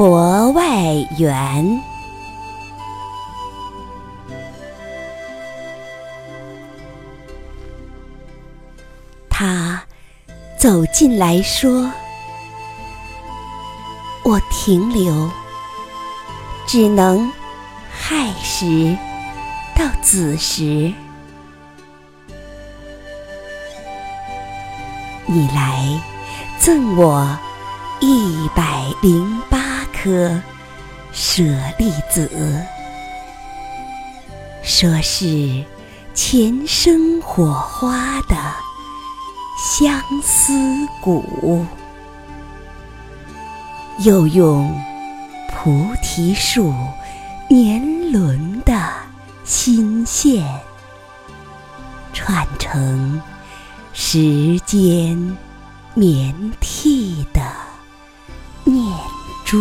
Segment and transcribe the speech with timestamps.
[0.00, 1.82] 佛外缘，
[9.28, 9.82] 他
[10.58, 11.92] 走进来说
[14.24, 15.30] ：“我停留，
[16.66, 17.30] 只能
[17.90, 18.96] 亥时
[19.76, 20.94] 到子时。
[25.26, 26.00] 你来
[26.58, 27.38] 赠我。”
[28.02, 29.59] 一百零八
[30.02, 30.40] 颗
[31.12, 31.42] 舍
[31.76, 32.30] 利子，
[34.62, 35.62] 说是
[36.14, 38.34] 前生火花的
[39.58, 40.54] 相思
[41.02, 41.66] 谷，
[43.98, 44.74] 又用
[45.52, 46.72] 菩提树
[47.50, 48.72] 年轮的
[49.44, 50.42] 心线
[52.14, 53.20] 串成
[53.92, 55.36] 时间
[55.92, 57.59] 绵替的。
[59.50, 59.60] 珠，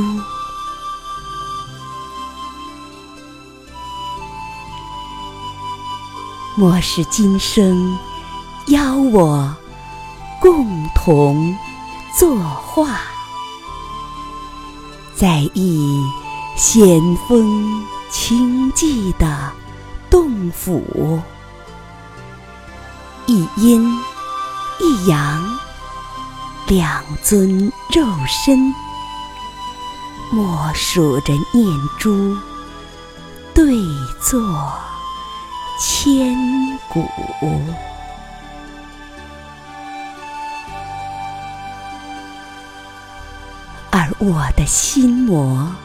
[6.56, 7.98] 莫是今生
[8.68, 9.52] 邀我
[10.40, 11.58] 共同
[12.16, 13.00] 作画，
[15.16, 16.00] 在一
[16.56, 19.52] 险峰清寂的
[20.08, 21.20] 洞府，
[23.26, 23.92] 一阴
[24.80, 25.44] 一阳
[26.68, 28.72] 两尊肉身。
[30.32, 31.66] 默数着念
[31.98, 32.38] 珠，
[33.54, 33.74] 对
[34.22, 34.40] 坐
[35.80, 36.38] 千
[36.88, 37.04] 古。
[43.90, 45.76] 而我的心魔，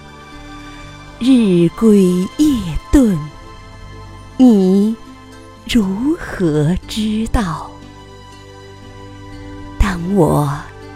[1.19, 2.03] 日归
[2.37, 3.17] 夜遁，
[4.37, 4.95] 你
[5.67, 7.71] 如何知道？
[9.79, 10.53] 当我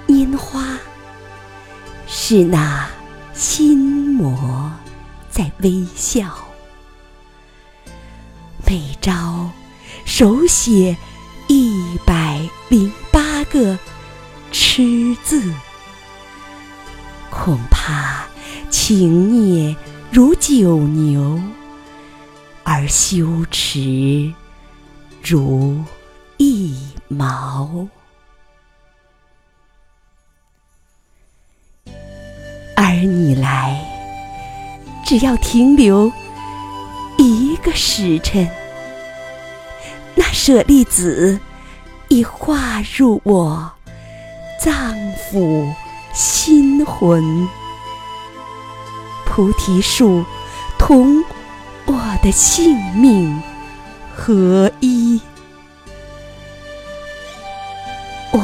[0.06, 0.62] 拈花，
[2.06, 2.86] 是那。
[3.38, 3.78] 心
[4.14, 4.68] 魔
[5.30, 6.36] 在微笑，
[8.66, 9.48] 每朝
[10.04, 10.96] 手写
[11.46, 13.78] 一百零八个
[14.50, 15.54] 痴字，
[17.30, 18.26] 恐怕
[18.70, 19.76] 情孽
[20.10, 21.40] 如九牛，
[22.64, 24.34] 而羞耻
[25.22, 25.80] 如
[26.38, 26.76] 一
[27.06, 27.86] 毛。
[32.98, 33.80] 而你来，
[35.06, 36.10] 只要停留
[37.16, 38.50] 一个时辰，
[40.16, 41.38] 那舍利子
[42.08, 43.70] 已化入我
[44.60, 44.74] 脏
[45.30, 45.72] 腑
[46.12, 47.46] 心魂，
[49.24, 50.24] 菩提树
[50.76, 51.22] 同
[51.86, 53.40] 我的性命
[54.12, 55.20] 合一，
[58.32, 58.40] 我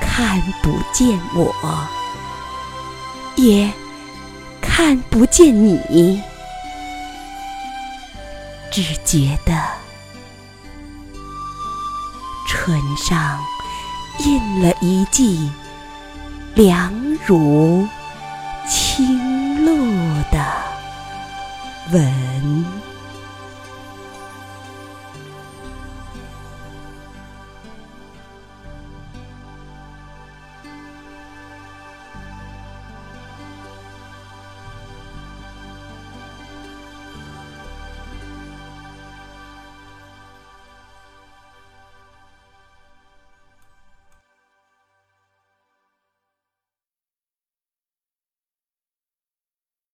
[0.00, 1.52] 看不见我。
[3.36, 3.70] 也
[4.60, 6.20] 看不见你，
[8.70, 9.52] 只觉得
[12.48, 13.38] 唇上
[14.20, 15.50] 印了一记
[16.54, 16.92] 凉
[17.26, 17.86] 如
[18.68, 19.76] 清露
[20.32, 20.44] 的
[21.92, 22.85] 吻。